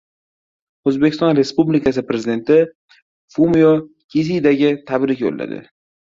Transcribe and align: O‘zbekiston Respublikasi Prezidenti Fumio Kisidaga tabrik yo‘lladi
O‘zbekiston 0.91 1.35
Respublikasi 1.39 2.03
Prezidenti 2.07 2.57
Fumio 3.35 3.67
Kisidaga 4.15 4.71
tabrik 4.89 5.21
yo‘lladi 5.25 5.61